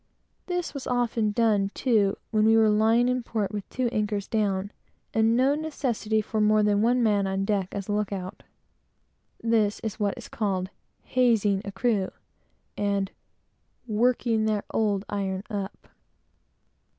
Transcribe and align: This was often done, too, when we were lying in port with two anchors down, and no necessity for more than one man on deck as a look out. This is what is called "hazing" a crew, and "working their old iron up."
This 0.47 0.73
was 0.73 0.87
often 0.87 1.31
done, 1.31 1.69
too, 1.75 2.17
when 2.31 2.43
we 2.43 2.57
were 2.57 2.71
lying 2.71 3.07
in 3.07 3.21
port 3.21 3.51
with 3.51 3.69
two 3.69 3.87
anchors 3.89 4.27
down, 4.27 4.71
and 5.13 5.37
no 5.37 5.53
necessity 5.53 6.21
for 6.21 6.41
more 6.41 6.63
than 6.63 6.81
one 6.81 7.03
man 7.03 7.27
on 7.27 7.45
deck 7.45 7.67
as 7.71 7.87
a 7.87 7.91
look 7.91 8.11
out. 8.11 8.41
This 9.43 9.79
is 9.81 9.99
what 9.99 10.17
is 10.17 10.27
called 10.27 10.71
"hazing" 11.03 11.61
a 11.65 11.71
crew, 11.71 12.09
and 12.75 13.11
"working 13.87 14.45
their 14.45 14.63
old 14.73 15.05
iron 15.07 15.43
up." 15.51 15.87